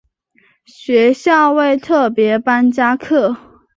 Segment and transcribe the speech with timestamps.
[0.65, 3.37] 学校为特別班加课